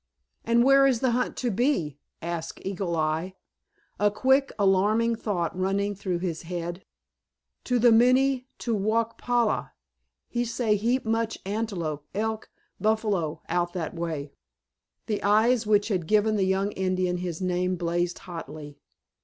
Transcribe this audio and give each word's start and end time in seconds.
"And 0.43 0.63
where 0.63 0.87
is 0.87 0.99
the 1.01 1.11
hunt 1.11 1.37
to 1.37 1.51
be?" 1.51 1.99
asked 2.23 2.59
Eagle 2.65 2.95
Eye, 2.95 3.35
a 3.99 4.09
quick 4.09 4.51
alarming 4.57 5.15
thought 5.15 5.55
running 5.55 5.93
through 5.93 6.17
his 6.17 6.41
head. 6.41 6.83
"To 7.65 7.77
the 7.77 7.91
Minne 7.91 8.45
to 8.57 8.73
wauk 8.75 9.19
pala. 9.19 9.73
He 10.27 10.43
say 10.43 10.75
heap 10.75 11.05
much 11.05 11.37
antelope, 11.45 12.03
elk, 12.15 12.49
buffalo 12.79 13.43
out 13.47 13.73
that 13.73 13.93
way." 13.93 14.33
The 15.05 15.21
eyes 15.21 15.67
which 15.67 15.89
had 15.89 16.07
given 16.07 16.35
the 16.35 16.45
young 16.47 16.71
Indian 16.71 17.17
his 17.17 17.39
name 17.39 17.75
blazed 17.75 18.17
hotly. 18.17 18.79